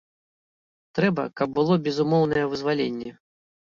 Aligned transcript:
Трэба, 1.01 1.27
каб 1.43 1.49
было 1.61 1.79
безумоўнае 1.91 2.45
вызваленне. 2.53 3.19